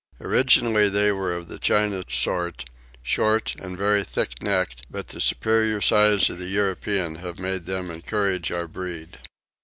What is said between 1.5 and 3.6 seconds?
China sort, short